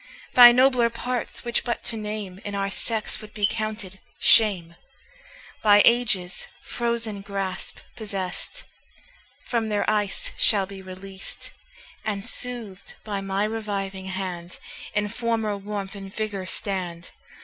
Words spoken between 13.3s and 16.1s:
reviving hand, In former warmth